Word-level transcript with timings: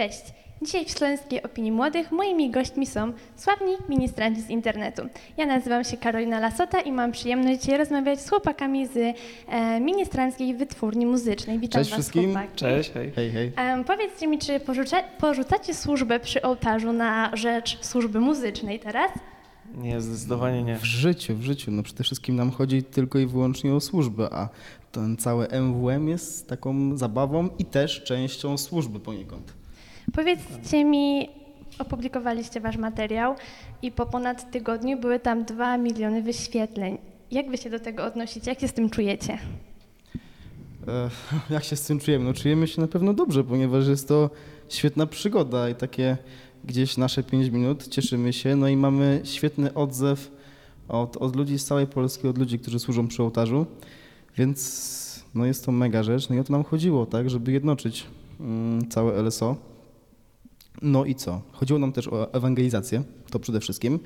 Cześć! 0.00 0.22
Dzisiaj 0.62 0.84
w 0.84 0.90
Śląskiej 0.90 1.42
Opinii 1.42 1.72
Młodych 1.72 2.12
moimi 2.12 2.50
gośćmi 2.50 2.86
są 2.86 3.12
sławni 3.36 3.72
ministranci 3.88 4.42
z 4.42 4.50
internetu. 4.50 5.02
Ja 5.36 5.46
nazywam 5.46 5.84
się 5.84 5.96
Karolina 5.96 6.40
Lasota 6.40 6.80
i 6.80 6.92
mam 6.92 7.12
przyjemność 7.12 7.60
dzisiaj 7.60 7.78
rozmawiać 7.78 8.20
z 8.20 8.30
chłopakami 8.30 8.86
z 8.86 9.16
e, 9.48 9.80
ministranckiej 9.80 10.54
wytwórni 10.54 11.06
muzycznej. 11.06 11.58
Witam 11.58 11.80
Cześć 11.80 11.90
was, 11.90 11.98
wszystkim. 11.98 12.24
chłopaki. 12.24 12.56
Cześć, 12.56 12.90
hej. 12.90 13.10
Hej, 13.10 13.30
hej. 13.30 13.52
Em, 13.56 13.84
powiedzcie 13.84 14.26
mi, 14.26 14.38
czy 14.38 14.60
porzuca, 14.60 15.02
porzucacie 15.02 15.74
służbę 15.74 16.20
przy 16.20 16.42
ołtarzu 16.42 16.92
na 16.92 17.30
rzecz 17.36 17.84
służby 17.84 18.20
muzycznej 18.20 18.80
teraz? 18.80 19.10
Nie, 19.74 20.00
zdecydowanie 20.00 20.62
nie. 20.62 20.76
W 20.76 20.84
życiu, 20.84 21.36
w 21.36 21.42
życiu. 21.42 21.70
No 21.70 21.82
przede 21.82 22.04
wszystkim 22.04 22.36
nam 22.36 22.50
chodzi 22.50 22.82
tylko 22.82 23.18
i 23.18 23.26
wyłącznie 23.26 23.74
o 23.74 23.80
służbę, 23.80 24.28
a 24.32 24.48
ten 24.92 25.16
cały 25.16 25.48
MWM 25.48 26.08
jest 26.08 26.48
taką 26.48 26.96
zabawą 26.96 27.48
i 27.58 27.64
też 27.64 28.04
częścią 28.04 28.58
służby 28.58 29.00
poniekąd. 29.00 29.59
Powiedzcie 30.12 30.84
mi, 30.84 31.28
opublikowaliście 31.78 32.60
wasz 32.60 32.76
materiał 32.76 33.34
i 33.82 33.92
po 33.92 34.06
ponad 34.06 34.50
tygodniu 34.50 35.00
były 35.00 35.20
tam 35.20 35.44
2 35.44 35.78
miliony 35.78 36.22
wyświetleń. 36.22 36.98
Jak 37.30 37.50
wy 37.50 37.56
się 37.56 37.70
do 37.70 37.80
tego 37.80 38.04
odnosicie? 38.04 38.50
Jak 38.50 38.60
się 38.60 38.68
z 38.68 38.72
tym 38.72 38.90
czujecie? 38.90 39.38
E, 40.88 41.10
jak 41.54 41.64
się 41.64 41.76
z 41.76 41.86
tym 41.86 42.00
czujemy? 42.00 42.24
No 42.24 42.32
czujemy 42.32 42.66
się 42.66 42.80
na 42.80 42.88
pewno 42.88 43.14
dobrze, 43.14 43.44
ponieważ 43.44 43.88
jest 43.88 44.08
to 44.08 44.30
świetna 44.68 45.06
przygoda 45.06 45.68
i 45.68 45.74
takie 45.74 46.16
gdzieś 46.64 46.96
nasze 46.96 47.22
5 47.22 47.48
minut, 47.48 47.88
cieszymy 47.88 48.32
się, 48.32 48.56
no 48.56 48.68
i 48.68 48.76
mamy 48.76 49.20
świetny 49.24 49.74
odzew 49.74 50.30
od, 50.88 51.16
od 51.16 51.36
ludzi 51.36 51.58
z 51.58 51.64
całej 51.64 51.86
Polski, 51.86 52.28
od 52.28 52.38
ludzi, 52.38 52.58
którzy 52.58 52.78
służą 52.78 53.08
przy 53.08 53.22
ołtarzu, 53.22 53.66
więc 54.36 55.24
no 55.34 55.46
jest 55.46 55.66
to 55.66 55.72
mega 55.72 56.02
rzecz, 56.02 56.28
no 56.28 56.36
i 56.36 56.38
o 56.38 56.44
to 56.44 56.52
nam 56.52 56.64
chodziło, 56.64 57.06
tak, 57.06 57.30
żeby 57.30 57.52
jednoczyć 57.52 58.06
mm, 58.40 58.88
całe 58.88 59.22
LSO. 59.22 59.69
No 60.82 61.04
i 61.04 61.14
co? 61.14 61.42
Chodziło 61.52 61.78
nam 61.78 61.92
też 61.92 62.08
o 62.08 62.34
ewangelizację, 62.34 63.02
to 63.30 63.38
przede 63.38 63.60
wszystkim. 63.60 64.00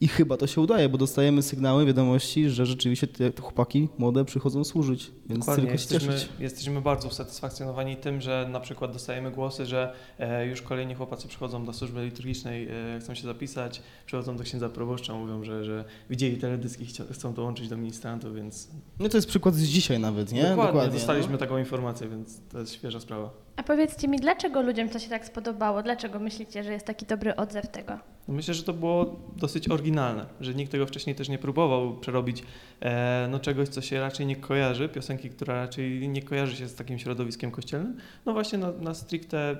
I 0.00 0.08
chyba 0.08 0.36
to 0.36 0.46
się 0.46 0.60
udaje, 0.60 0.88
bo 0.88 0.98
dostajemy 0.98 1.42
sygnały, 1.42 1.86
wiadomości, 1.86 2.50
że 2.50 2.66
rzeczywiście 2.66 3.06
te, 3.06 3.30
te 3.30 3.42
chłopaki 3.42 3.88
młode 3.98 4.24
przychodzą 4.24 4.64
służyć, 4.64 5.10
więc 5.26 5.40
Dokładnie, 5.40 5.62
tylko 5.62 5.78
się 5.78 5.82
jesteśmy, 5.82 6.12
cieszyć. 6.12 6.28
jesteśmy 6.38 6.80
bardzo 6.80 7.08
usatysfakcjonowani 7.08 7.96
tym, 7.96 8.20
że 8.20 8.48
na 8.52 8.60
przykład 8.60 8.92
dostajemy 8.92 9.30
głosy, 9.30 9.66
że 9.66 9.92
e, 10.18 10.46
już 10.46 10.62
kolejni 10.62 10.94
chłopacy 10.94 11.28
przychodzą 11.28 11.64
do 11.64 11.72
służby 11.72 12.04
liturgicznej, 12.04 12.68
e, 12.68 13.00
chcą 13.00 13.14
się 13.14 13.22
zapisać, 13.22 13.82
przychodzą 14.06 14.36
do 14.36 14.44
księdza 14.44 14.68
proboszcza, 14.68 15.14
mówią, 15.14 15.44
że, 15.44 15.64
że 15.64 15.84
widzieli 16.10 16.36
teledyski 16.36 16.86
chcą 17.12 17.34
dołączyć 17.34 17.68
do 17.68 17.76
ministrantów, 17.76 18.34
więc 18.34 18.68
No 18.98 19.08
to 19.08 19.16
jest 19.16 19.28
przykład 19.28 19.54
z 19.54 19.62
dzisiaj 19.62 20.00
nawet, 20.00 20.32
nie? 20.32 20.44
dokładnie, 20.44 20.92
dostaliśmy 20.92 21.32
no. 21.32 21.38
taką 21.38 21.58
informację, 21.58 22.08
więc 22.08 22.40
to 22.52 22.60
jest 22.60 22.72
świeża 22.74 23.00
sprawa. 23.00 23.45
Powiedzcie 23.66 24.08
mi, 24.08 24.18
dlaczego 24.18 24.62
ludziom 24.62 24.88
to 24.88 24.98
się 24.98 25.08
tak 25.08 25.26
spodobało? 25.26 25.82
Dlaczego 25.82 26.18
myślicie, 26.18 26.64
że 26.64 26.72
jest 26.72 26.86
taki 26.86 27.06
dobry 27.06 27.36
odzew 27.36 27.68
tego? 27.68 27.98
Myślę, 28.28 28.54
że 28.54 28.62
to 28.62 28.72
było 28.72 29.20
dosyć 29.36 29.68
oryginalne, 29.68 30.26
że 30.40 30.54
nikt 30.54 30.72
tego 30.72 30.86
wcześniej 30.86 31.16
też 31.16 31.28
nie 31.28 31.38
próbował 31.38 31.96
przerobić 31.96 32.42
e, 32.80 33.28
no 33.30 33.38
czegoś, 33.40 33.68
co 33.68 33.80
się 33.80 34.00
raczej 34.00 34.26
nie 34.26 34.36
kojarzy, 34.36 34.88
piosenki, 34.88 35.30
która 35.30 35.54
raczej 35.54 36.08
nie 36.08 36.22
kojarzy 36.22 36.56
się 36.56 36.68
z 36.68 36.74
takim 36.74 36.98
środowiskiem 36.98 37.50
kościelnym, 37.50 37.96
no 38.26 38.32
właśnie 38.32 38.58
na, 38.58 38.72
na 38.72 38.94
stricte 38.94 39.56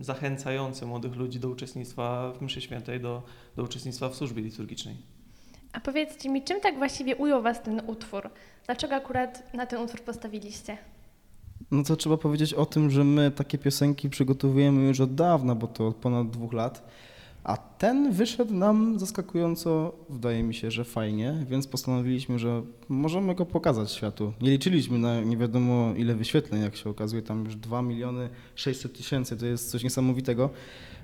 zachęcające 0.00 0.86
młodych 0.86 1.16
ludzi 1.16 1.40
do 1.40 1.48
uczestnictwa 1.48 2.32
w 2.32 2.42
mszy 2.42 2.60
świętej, 2.60 3.00
do, 3.00 3.22
do 3.56 3.62
uczestnictwa 3.62 4.08
w 4.08 4.14
służbie 4.14 4.42
liturgicznej. 4.42 4.96
A 5.72 5.80
powiedzcie 5.80 6.28
mi, 6.28 6.42
czym 6.42 6.60
tak 6.60 6.78
właściwie 6.78 7.16
ujął 7.16 7.42
was 7.42 7.62
ten 7.62 7.82
utwór? 7.86 8.30
Dlaczego 8.66 8.94
akurat 8.94 9.54
na 9.54 9.66
ten 9.66 9.80
utwór 9.80 10.00
postawiliście? 10.00 10.76
No 11.70 11.82
to 11.82 11.96
trzeba 11.96 12.16
powiedzieć 12.16 12.54
o 12.54 12.66
tym, 12.66 12.90
że 12.90 13.04
my 13.04 13.30
takie 13.30 13.58
piosenki 13.58 14.10
przygotowujemy 14.10 14.82
już 14.82 15.00
od 15.00 15.14
dawna, 15.14 15.54
bo 15.54 15.66
to 15.66 15.86
od 15.88 15.96
ponad 15.96 16.30
dwóch 16.30 16.52
lat. 16.52 16.82
A 17.44 17.56
ten 17.56 18.12
wyszedł 18.12 18.54
nam 18.54 18.98
zaskakująco, 18.98 19.92
wydaje 20.10 20.42
mi 20.42 20.54
się, 20.54 20.70
że 20.70 20.84
fajnie, 20.84 21.46
więc 21.50 21.66
postanowiliśmy, 21.66 22.38
że 22.38 22.62
możemy 22.88 23.34
go 23.34 23.46
pokazać 23.46 23.92
światu. 23.92 24.32
Nie 24.40 24.50
liczyliśmy 24.50 24.98
na 24.98 25.20
nie 25.20 25.36
wiadomo 25.36 25.94
ile 25.96 26.14
wyświetleń, 26.14 26.62
jak 26.62 26.76
się 26.76 26.90
okazuje, 26.90 27.22
tam 27.22 27.44
już 27.44 27.56
2 27.56 27.82
miliony 27.82 28.28
600 28.54 28.96
tysięcy, 28.98 29.36
to 29.36 29.46
jest 29.46 29.70
coś 29.70 29.84
niesamowitego. 29.84 30.50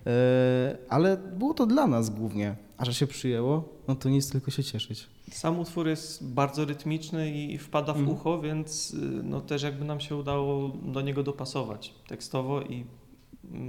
E, 0.07 0.77
Ale 0.89 1.17
było 1.17 1.55
to 1.55 1.67
dla 1.67 1.87
nas 1.87 2.11
głównie, 2.11 2.57
a 2.77 2.85
że 2.85 2.95
się 2.95 3.07
przyjęło, 3.07 3.69
no 3.89 3.95
to 3.95 4.09
nic, 4.09 4.31
tylko 4.31 4.51
się 4.51 4.65
cieszyć. 4.65 5.07
Sam 5.31 5.59
utwór 5.61 5.89
jest 5.89 6.29
bardzo 6.33 6.65
rytmiczny 6.65 7.31
i 7.31 7.59
wpada 7.59 7.93
w 7.93 7.99
Mhm. 7.99 8.17
ucho, 8.17 8.41
więc 8.41 8.95
y, 8.95 8.97
no 9.23 9.41
też 9.41 9.63
jakby 9.63 9.85
nam 9.85 10.01
się 10.01 10.17
udało 10.17 10.69
do 10.69 11.01
niego 11.01 11.23
dopasować 11.23 11.95
tekstowo 12.09 12.63
i 12.63 12.85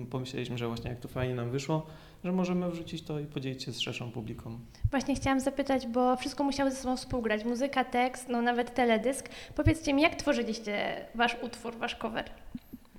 pomyśleliśmy, 0.09 0.57
że 0.57 0.67
właśnie 0.67 0.89
jak 0.89 0.99
to 0.99 1.07
fajnie 1.07 1.35
nam 1.35 1.51
wyszło, 1.51 1.85
że 2.23 2.31
możemy 2.31 2.71
wrzucić 2.71 3.01
to 3.03 3.19
i 3.19 3.25
podzielić 3.25 3.63
się 3.63 3.71
z 3.71 3.79
szerszą 3.79 4.11
publiką. 4.11 4.59
Właśnie 4.91 5.15
chciałam 5.15 5.39
zapytać, 5.39 5.88
bo 5.88 6.15
wszystko 6.15 6.43
musiało 6.43 6.69
ze 6.69 6.75
sobą 6.75 6.97
współgrać. 6.97 7.45
Muzyka, 7.45 7.83
tekst, 7.85 8.29
no 8.29 8.41
nawet 8.41 8.73
teledysk. 8.73 9.29
Powiedzcie 9.55 9.93
mi, 9.93 10.01
jak 10.01 10.15
tworzyliście 10.15 11.05
wasz 11.15 11.38
utwór, 11.41 11.77
wasz 11.77 11.95
cover? 11.95 12.25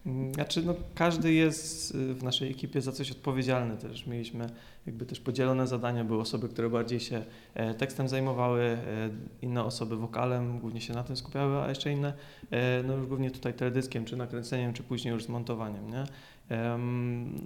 Mm, 0.07 0.35
Znaczy, 0.35 0.63
no, 0.63 0.75
każdy 0.95 1.33
jest 1.33 1.95
y, 1.95 2.15
w 2.15 2.23
naszej 2.23 2.51
ekipie 2.51 2.81
za 2.81 2.93
coś 2.93 3.11
odpowiedzialny 3.11 3.77
też. 3.77 4.07
Mieliśmy 4.07 4.47
jakby 4.87 5.07
też 5.07 5.21
podzielone 5.21 5.67
zadania. 5.67 6.05
Były 6.05 6.21
osoby, 6.21 6.49
które 6.49 6.71
bardziej 6.71 7.01
się 7.01 7.25
e, 7.55 7.75
tekstem 7.75 8.09
zajmowały, 8.09 8.63
e, 8.63 8.79
inne 9.43 9.65
osoby 9.65 9.97
wokalem, 9.97 10.59
głównie 10.59 10.81
się 10.81 10.95
na 10.95 11.05
tym 11.05 11.17
skupiały, 11.17 11.63
a 11.63 11.69
jeszcze 11.69 11.93
inne, 11.93 12.13
e, 12.51 12.83
no 12.83 12.95
już 12.95 13.07
głównie 13.07 13.31
tutaj 13.31 13.55
teledyskiem, 13.55 14.05
czy 14.05 14.17
nakręceniem, 14.17 14.73
czy 14.73 14.83
później 14.83 15.15
już 15.15 15.25
zmontowaniem, 15.25 15.91
nie? 15.91 16.05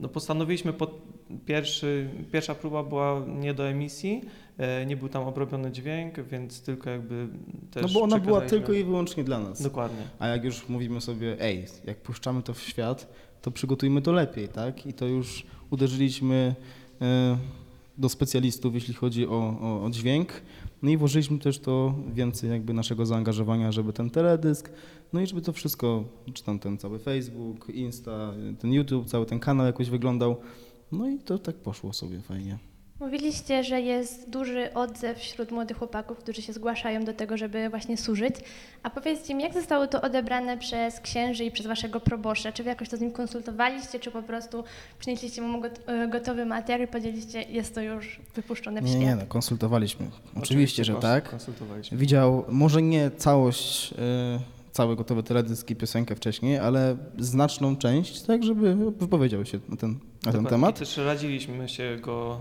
No 0.01 0.09
postanowiliśmy, 0.09 0.73
pod 0.73 1.01
pierwszy, 1.47 2.11
pierwsza 2.33 2.55
próba 2.55 2.83
była 2.83 3.25
nie 3.29 3.55
do 3.55 3.69
emisji, 3.69 4.21
e, 4.59 4.87
nie 4.87 4.97
był 4.97 5.09
tam 5.09 5.23
obrobiony 5.23 5.73
dźwięk, 5.73 6.21
więc 6.21 6.63
tylko 6.63 6.91
jakby 6.91 7.29
też 7.71 7.83
No 7.83 7.89
bo 7.89 8.03
ona 8.03 8.19
była 8.19 8.41
tylko 8.41 8.73
i 8.73 8.85
wyłącznie 8.85 9.25
dla 9.25 9.39
nas. 9.39 9.63
Dokładnie. 9.63 10.03
A 10.19 10.29
jak 10.29 10.45
już 10.45 10.69
mówimy 10.69 11.01
sobie, 11.01 11.37
ej, 11.41 11.67
jak 11.85 11.97
puszczamy 11.97 12.43
to 12.43 12.55
w 12.55 12.61
świat, 12.61 13.13
to 13.43 13.51
przygotujmy 13.51 14.03
to 14.03 14.13
lepiej, 14.13 14.49
tak? 14.49 14.87
I 14.87 14.93
to 14.93 15.07
już 15.07 15.47
uderzyliśmy 15.71 16.55
e, 17.01 17.39
do 17.99 18.09
specjalistów, 18.09 18.75
jeśli 18.75 18.95
chodzi 18.95 19.27
o, 19.27 19.59
o, 19.61 19.85
o 19.85 19.91
dźwięk. 19.91 20.43
No 20.83 20.91
i 20.91 20.97
włożyliśmy 20.97 21.39
też 21.39 21.59
to 21.59 21.95
więcej 22.13 22.51
jakby 22.51 22.75
naszego 22.75 23.07
zaangażowania, 23.07 23.73
żeby 23.73 23.93
ten 23.93 24.11
teledysk, 24.11 24.71
no 25.13 25.21
i 25.21 25.27
żeby 25.27 25.43
to 25.43 25.53
wszystko, 25.53 26.05
czy 26.33 26.45
tam 26.45 26.59
ten 26.59 26.79
cały 26.79 26.99
Facebook, 26.99 27.69
Insta, 27.69 28.35
ten 28.59 28.73
YouTube, 28.73 29.07
cały 29.07 29.27
ten 29.27 29.41
kanał 29.41 29.67
jakoś 29.67 29.91
wyglądał. 29.91 30.37
No 30.93 31.09
i 31.09 31.19
to 31.19 31.39
tak 31.39 31.57
poszło 31.57 31.93
sobie 31.93 32.21
fajnie. 32.21 32.59
Mówiliście, 33.03 33.65
że 33.65 33.81
jest 33.81 34.31
duży 34.31 34.75
odzew 34.75 35.19
wśród 35.19 35.51
młodych 35.51 35.79
chłopaków, 35.79 36.19
którzy 36.19 36.43
się 36.43 36.53
zgłaszają 36.53 37.05
do 37.05 37.13
tego, 37.13 37.37
żeby 37.37 37.69
właśnie 37.71 37.97
służyć. 37.97 38.35
A 38.83 38.91
powiedzcie 38.91 39.35
mi, 39.35 39.43
jak 39.43 39.55
zostało 39.55 39.87
to 39.87 40.03
odebrane 40.03 40.59
przez 40.59 41.01
księży 41.01 41.45
i 41.45 41.51
przez 41.51 41.67
waszego 41.67 42.01
proboszcza? 42.01 42.53
Czy 42.53 42.63
wy 42.63 42.69
jakoś 42.69 42.89
to 42.89 42.97
z 42.97 43.01
nim 43.01 43.13
konsultowaliście, 43.13 44.01
czy 44.01 44.11
po 44.11 44.23
prostu 44.23 44.65
przynieśliście 44.99 45.43
mu 45.43 45.63
e, 45.87 46.09
gotowy 46.09 46.47
materiał 46.47 46.89
i 46.89 46.93
powiedzieliście, 46.93 47.43
jest 47.43 47.75
to 47.75 47.81
już 47.81 48.21
wypuszczone 48.35 48.81
w 48.81 48.85
Nie, 48.85 48.91
świat? 48.91 49.03
nie, 49.03 49.17
no, 49.17 49.23
konsultowaliśmy. 49.29 50.07
Oczywiście, 50.43 50.85
że 50.85 50.93
kons- 50.95 51.01
tak. 51.03 51.31
Konsultowaliśmy. 51.31 51.99
Widział 51.99 52.45
może 52.49 52.83
nie 52.83 53.11
całość, 53.11 53.93
e, 53.93 54.41
cały 54.73 54.97
gotowy 54.97 55.23
teledysk 55.23 55.71
i 55.71 55.77
piosenkę 55.77 56.15
wcześniej, 56.17 56.59
ale 56.59 56.97
znaczną 57.19 57.77
część, 57.77 58.23
tak 58.23 58.45
żeby 58.45 58.75
wypowiedział 58.91 59.45
się 59.45 59.59
na 59.69 59.77
ten, 59.77 59.99
na 60.27 60.33
ten 60.33 60.45
temat. 60.45 60.77
I 60.77 60.79
też 60.79 60.97
radziliśmy 60.97 61.69
się 61.69 61.97
go, 62.01 62.41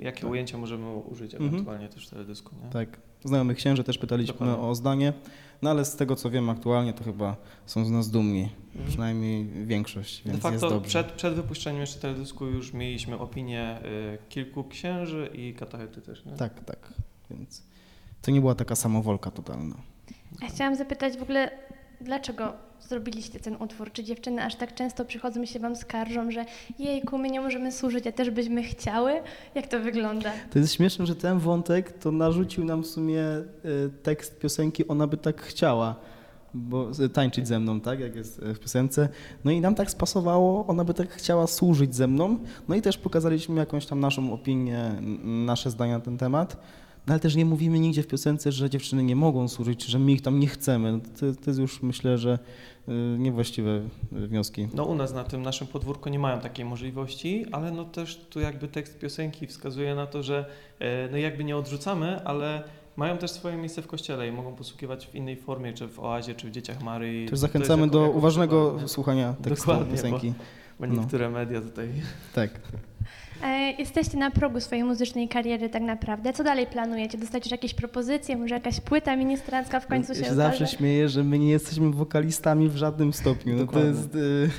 y, 0.00 0.04
jakie 0.04 0.26
ujęcia 0.26 0.58
możemy 0.58 0.94
użyć 0.94 1.34
Mhm. 1.34 1.52
ewentualnie 1.54 1.88
też 1.88 2.06
w 2.06 2.10
teledysku. 2.10 2.54
Nie? 2.64 2.70
Tak. 2.70 2.88
Znajomych 3.24 3.56
księży 3.56 3.84
też 3.84 3.98
pytaliśmy 3.98 4.32
Dokładnie. 4.32 4.56
o 4.64 4.74
zdanie, 4.74 5.12
no 5.62 5.70
ale 5.70 5.84
z 5.84 5.96
tego 5.96 6.16
co 6.16 6.30
wiem 6.30 6.50
aktualnie, 6.50 6.92
to 6.92 7.04
chyba 7.04 7.36
są 7.66 7.84
z 7.84 7.90
nas 7.90 8.10
dumni. 8.10 8.48
Mhm. 8.66 8.88
Przynajmniej 8.88 9.44
większość, 9.66 10.22
De 10.22 10.30
więc 10.32 10.44
jest 10.44 10.52
facto 10.54 10.70
dobrze. 10.70 10.88
przed, 10.88 11.12
przed 11.12 11.34
wypuszczeniem 11.34 11.80
jeszcze 11.80 12.00
teledysku 12.00 12.46
już 12.46 12.72
mieliśmy 12.72 13.18
opinię 13.18 13.78
y, 13.84 14.18
kilku 14.28 14.64
księży 14.64 15.30
i 15.34 15.54
katechety 15.54 16.00
też. 16.02 16.24
Nie? 16.24 16.32
Tak, 16.32 16.64
tak. 16.64 16.92
Więc 17.30 17.62
to 18.22 18.30
nie 18.30 18.40
była 18.40 18.54
taka 18.54 18.74
samowolka 18.76 19.30
totalna. 19.30 19.76
Ja 20.42 20.48
chciałam 20.48 20.76
zapytać 20.76 21.16
w 21.18 21.22
ogóle, 21.22 21.50
dlaczego 22.00 22.52
zrobiliście 22.88 23.40
ten 23.40 23.56
utwór? 23.56 23.92
Czy 23.92 24.04
dziewczyny 24.04 24.44
aż 24.44 24.56
tak 24.56 24.74
często 24.74 25.04
przychodzą 25.04 25.42
i 25.42 25.46
się 25.46 25.58
wam 25.58 25.76
skarżą, 25.76 26.30
że 26.30 26.44
jejku, 26.78 27.18
my 27.18 27.30
nie 27.30 27.40
możemy 27.40 27.72
służyć, 27.72 28.06
a 28.06 28.12
też 28.12 28.30
byśmy 28.30 28.62
chciały? 28.62 29.12
Jak 29.54 29.66
to 29.66 29.80
wygląda? 29.80 30.32
To 30.50 30.58
jest 30.58 30.74
śmieszne, 30.74 31.06
że 31.06 31.16
ten 31.16 31.38
wątek 31.38 31.92
to 31.92 32.12
narzucił 32.12 32.64
nam 32.64 32.82
w 32.82 32.86
sumie 32.86 33.20
e, 33.20 33.44
tekst 34.02 34.38
piosenki 34.38 34.88
Ona 34.88 35.06
by 35.06 35.16
tak 35.16 35.42
chciała, 35.42 35.96
bo 36.54 36.90
e, 37.04 37.08
tańczyć 37.08 37.48
ze 37.48 37.60
mną, 37.60 37.80
tak, 37.80 38.00
jak 38.00 38.16
jest 38.16 38.42
e, 38.42 38.54
w 38.54 38.60
piosence. 38.60 39.08
No 39.44 39.50
i 39.50 39.60
nam 39.60 39.74
tak 39.74 39.90
spasowało, 39.90 40.66
ona 40.66 40.84
by 40.84 40.94
tak 40.94 41.10
chciała 41.10 41.46
służyć 41.46 41.94
ze 41.94 42.06
mną. 42.06 42.38
No 42.68 42.74
i 42.74 42.82
też 42.82 42.98
pokazaliśmy 42.98 43.60
jakąś 43.60 43.86
tam 43.86 44.00
naszą 44.00 44.32
opinię, 44.32 44.92
nasze 45.24 45.70
zdania 45.70 45.98
na 45.98 46.04
ten 46.04 46.18
temat. 46.18 46.56
No 47.06 47.12
ale 47.12 47.20
też 47.20 47.36
nie 47.36 47.44
mówimy 47.44 47.78
nigdzie 47.78 48.02
w 48.02 48.06
piosence, 48.06 48.52
że 48.52 48.70
dziewczyny 48.70 49.02
nie 49.02 49.16
mogą 49.16 49.48
służyć, 49.48 49.84
że 49.84 49.98
my 49.98 50.12
ich 50.12 50.22
tam 50.22 50.40
nie 50.40 50.46
chcemy. 50.46 50.92
No 50.92 50.98
To, 50.98 51.40
to 51.44 51.50
jest 51.50 51.60
już 51.60 51.82
myślę, 51.82 52.18
że 52.18 52.38
y, 52.88 52.92
niewłaściwe 53.18 53.70
y, 54.12 54.26
wnioski. 54.28 54.68
No 54.74 54.84
u 54.84 54.94
nas 54.94 55.14
na 55.14 55.24
tym 55.24 55.42
naszym 55.42 55.66
podwórku 55.66 56.08
nie 56.08 56.18
mają 56.18 56.40
takiej 56.40 56.64
możliwości, 56.64 57.46
ale 57.52 57.70
no 57.70 57.84
też 57.84 58.16
tu 58.30 58.40
jakby 58.40 58.68
tekst 58.68 58.98
piosenki 58.98 59.46
wskazuje 59.46 59.94
na 59.94 60.06
to, 60.06 60.22
że 60.22 60.46
e, 60.78 61.08
no 61.10 61.16
jakby 61.16 61.44
nie 61.44 61.56
odrzucamy, 61.56 62.24
ale 62.24 62.62
mają 62.96 63.18
też 63.18 63.30
swoje 63.30 63.56
miejsce 63.56 63.82
w 63.82 63.86
kościele 63.86 64.28
i 64.28 64.32
mogą 64.32 64.54
posługiwać 64.54 65.06
w 65.06 65.14
innej 65.14 65.36
formie, 65.36 65.72
czy 65.72 65.88
w 65.88 66.00
oazie, 66.00 66.34
czy 66.34 66.48
w 66.48 66.50
Dzieciach 66.50 66.82
Maryi. 66.82 67.28
Też 67.28 67.38
zachęcamy 67.38 67.88
do 67.88 68.10
uważnego 68.10 68.76
słuchania 68.86 69.34
tekstu 69.42 69.66
Dokładnie, 69.66 69.92
piosenki. 69.92 70.28
Bo 70.30 70.63
No. 70.80 70.86
niektóre 70.86 71.30
media 71.30 71.60
tutaj 71.60 71.88
Tak. 72.34 72.50
E, 73.42 73.72
Jesteście 73.78 74.18
na 74.18 74.30
progu 74.30 74.60
swojej 74.60 74.84
muzycznej 74.84 75.28
kariery 75.28 75.68
tak 75.68 75.82
naprawdę. 75.82 76.32
Co 76.32 76.44
dalej 76.44 76.66
planujecie? 76.66 77.18
Dostać 77.18 77.44
już 77.44 77.52
jakieś 77.52 77.74
propozycje? 77.74 78.36
Może 78.36 78.54
jakaś 78.54 78.80
płyta 78.80 79.16
ministrancka 79.16 79.80
w 79.80 79.86
końcu 79.86 80.12
ja 80.12 80.18
się 80.18 80.24
się 80.24 80.34
zawsze 80.34 80.66
śmieję, 80.66 81.08
że 81.08 81.24
my 81.24 81.38
nie 81.38 81.50
jesteśmy 81.50 81.90
wokalistami 81.90 82.68
w 82.68 82.76
żadnym 82.76 83.12
stopniu. 83.12 83.56
No 83.56 83.66
to 83.66 83.84
jest... 83.84 84.14
Y, 84.14 84.50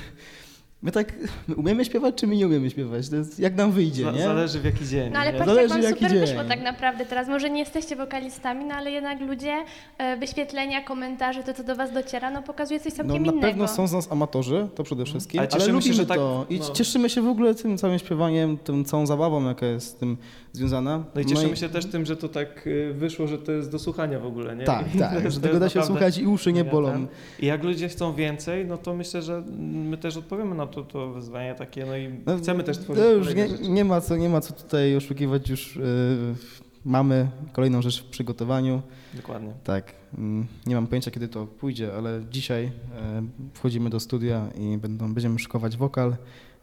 my 0.86 0.92
tak, 0.92 1.12
my 1.48 1.54
umiemy 1.54 1.84
śpiewać, 1.84 2.14
czy 2.14 2.26
my 2.26 2.36
nie 2.36 2.46
umiemy 2.46 2.70
śpiewać? 2.70 3.08
To 3.08 3.16
jest 3.16 3.38
jak 3.40 3.56
nam 3.56 3.72
wyjdzie, 3.72 4.04
za, 4.04 4.10
nie? 4.12 4.22
zależy 4.22 4.60
w 4.60 4.64
jaki 4.64 4.86
dzień. 4.86 5.12
No 5.12 5.18
ale 5.18 5.32
nie? 5.32 5.38
patrzcie, 5.38 5.54
Zależy, 5.54 5.74
jak 5.74 5.82
wam 5.84 5.94
super 5.94 6.10
dzień. 6.10 6.20
wyszło 6.20 6.44
tak 6.44 6.62
naprawdę 6.62 7.06
teraz. 7.06 7.28
Może 7.28 7.50
nie 7.50 7.60
jesteście 7.60 7.96
wokalistami, 7.96 8.64
no 8.64 8.74
ale 8.74 8.90
jednak 8.90 9.20
ludzie, 9.20 9.54
e, 9.98 10.16
wyświetlenia, 10.16 10.82
komentarze, 10.82 11.42
to 11.42 11.54
co 11.54 11.64
do 11.64 11.76
was 11.76 11.92
dociera, 11.92 12.30
no 12.30 12.42
pokazuje 12.42 12.80
coś 12.80 12.92
No 12.92 12.96
całkiem 12.96 13.22
na 13.26 13.32
innego. 13.32 13.48
pewno 13.48 13.68
są 13.68 13.86
z 13.86 13.92
nas 13.92 14.12
amatorzy, 14.12 14.68
to 14.74 14.82
przede 14.84 15.04
wszystkim, 15.04 15.40
Ale 15.40 15.48
ale, 15.52 15.60
cieszymy 15.60 15.82
się, 15.82 15.88
lubimy 15.88 15.94
że 15.94 16.06
tak, 16.06 16.16
to 16.18 16.46
i 16.50 16.58
no. 16.58 16.70
cieszymy 16.70 17.10
się 17.10 17.22
w 17.22 17.28
ogóle 17.28 17.54
tym 17.54 17.78
całym 17.78 17.98
śpiewaniem, 17.98 18.58
tą 18.58 18.84
całą 18.84 19.06
zabawą, 19.06 19.48
jaka 19.48 19.66
jest 19.66 19.86
z 19.88 19.94
tym 19.94 20.16
związana. 20.52 21.04
No 21.14 21.20
i 21.20 21.26
cieszymy 21.26 21.56
się 21.56 21.68
też 21.68 21.86
tym, 21.86 22.06
że 22.06 22.16
to 22.16 22.28
tak 22.28 22.66
y, 22.66 22.92
wyszło, 22.94 23.26
że 23.26 23.38
to 23.38 23.52
jest 23.52 23.70
do 23.72 23.78
słuchania 23.78 24.20
w 24.20 24.26
ogóle, 24.26 24.56
nie? 24.56 24.64
Tak, 24.64 24.94
I 24.94 24.98
to 24.98 24.98
tak, 24.98 25.30
że 25.30 25.40
to 25.40 25.46
tego 25.46 25.60
da 25.60 25.68
się 25.68 25.78
naprawdę 25.78 25.86
słuchać 25.86 26.18
i 26.18 26.26
uszy 26.26 26.52
nie 26.52 26.64
bolą. 26.64 27.06
I 27.40 27.46
jak 27.46 27.64
ludzie 27.64 27.88
chcą 27.88 28.14
więcej, 28.14 28.66
no 28.66 28.78
to 28.78 28.94
myślę, 28.94 29.22
że 29.22 29.42
my 29.58 29.96
też 29.96 30.16
odpowiemy 30.16 30.54
na 30.54 30.66
to, 30.66 30.75
to 30.82 31.12
wyzwanie 31.12 31.54
takie, 31.54 31.86
no 31.86 31.96
i 31.96 32.20
No, 32.26 32.38
chcemy 32.38 32.64
też 32.64 32.78
tworzyć 32.78 33.04
To 33.04 33.12
już 33.12 33.34
nie, 33.34 33.48
nie, 33.68 33.84
ma 33.84 34.00
co, 34.00 34.16
nie 34.16 34.28
ma 34.28 34.40
co 34.40 34.52
tutaj 34.52 34.96
oszukiwać, 34.96 35.50
już 35.50 35.76
yy, 35.76 35.82
mamy 36.86 37.28
kolejną 37.52 37.82
rzecz 37.82 38.02
w 38.02 38.04
przygotowaniu. 38.04 38.82
Dokładnie. 39.14 39.52
Tak, 39.64 39.92
mm, 40.18 40.46
nie 40.66 40.74
mam 40.74 40.86
pojęcia 40.86 41.10
kiedy 41.10 41.28
to 41.28 41.46
pójdzie, 41.46 41.94
ale 41.96 42.22
dzisiaj 42.30 42.64
e, 42.64 42.70
wchodzimy 43.54 43.90
do 43.90 44.00
studia 44.00 44.48
i 44.58 44.78
będą, 44.78 45.14
będziemy 45.14 45.38
szykować 45.38 45.76
wokal, 45.76 46.16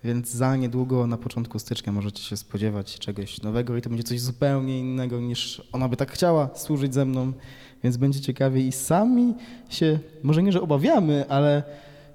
więc 0.03 0.29
za 0.29 0.55
niedługo, 0.55 1.07
na 1.07 1.17
początku 1.17 1.59
stycznia 1.59 1.91
możecie 1.93 2.23
się 2.23 2.37
spodziewać 2.37 2.99
czegoś 2.99 3.41
nowego 3.41 3.77
i 3.77 3.81
to 3.81 3.89
będzie 3.89 4.03
coś 4.03 4.21
zupełnie 4.21 4.79
innego 4.79 5.19
niż 5.19 5.61
ona 5.71 5.89
by 5.89 5.97
tak 5.97 6.11
chciała 6.11 6.49
służyć 6.55 6.93
ze 6.93 7.05
mną, 7.05 7.33
więc 7.83 7.97
będzie 7.97 8.21
ciekawie 8.21 8.61
i 8.67 8.71
sami 8.71 9.33
się, 9.69 9.99
może 10.23 10.43
nie, 10.43 10.51
że 10.51 10.61
obawiamy, 10.61 11.25
ale 11.29 11.63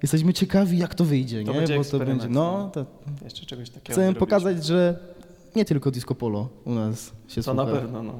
jesteśmy 0.02 0.32
ciekawi 0.32 0.78
jak 0.78 0.94
to 0.94 1.04
wyjdzie, 1.04 1.44
To 1.44 1.52
nie? 1.52 1.58
będzie 1.58 1.76
Bo 1.78 1.84
to 1.84 1.98
będzie, 1.98 2.28
no, 2.28 2.58
no. 2.58 2.70
to 2.70 2.86
Jeszcze 3.24 3.46
czegoś 3.46 3.70
takiego 3.70 3.92
chcemy 3.92 4.06
zrobić. 4.06 4.18
pokazać, 4.20 4.64
że 4.66 4.98
nie 5.56 5.64
tylko 5.64 5.90
disco 5.90 6.14
polo 6.14 6.48
u 6.64 6.70
nas 6.74 7.12
się 7.28 7.34
To 7.34 7.42
słucha. 7.42 7.54
na 7.64 7.66
pewno, 7.72 8.02
no. 8.02 8.12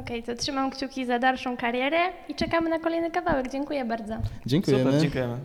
Okej, 0.00 0.22
to 0.22 0.34
trzymam 0.34 0.70
kciuki 0.70 1.06
za 1.06 1.18
dalszą 1.18 1.56
karierę 1.56 1.98
i 2.28 2.34
czekamy 2.34 2.70
na 2.70 2.78
kolejny 2.78 3.10
kawałek. 3.10 3.52
Dziękuję 3.52 3.84
bardzo. 3.84 4.14
Dziękujemy. 4.46 4.84
Super, 4.84 5.00
dziękujemy. 5.00 5.36